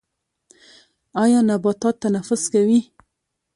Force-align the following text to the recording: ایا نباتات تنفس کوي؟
ایا 1.23 1.39
نباتات 1.49 1.95
تنفس 2.01 2.43
کوي؟ 2.53 2.79